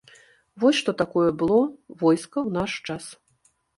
Вось 0.61 0.77
што 0.79 0.95
такое 1.01 1.27
было 1.41 1.59
войска 2.01 2.37
ў 2.47 2.49
наш 2.59 2.71
час! 2.87 3.03